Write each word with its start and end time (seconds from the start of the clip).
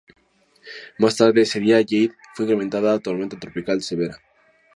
Más 0.97 1.15
tarde 1.15 1.43
ese 1.43 1.59
día, 1.59 1.77
Jade 1.77 2.15
fue 2.33 2.45
incrementada 2.45 2.91
a 2.95 2.99
tormenta 2.99 3.37
tropical 3.37 3.83
severa. 3.83 4.17